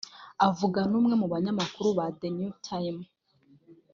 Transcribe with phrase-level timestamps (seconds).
[0.47, 3.07] Avugana n’umwe mu banyamakuru ba The New Times